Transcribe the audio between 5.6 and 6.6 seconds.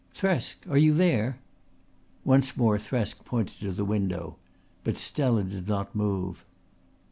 not move.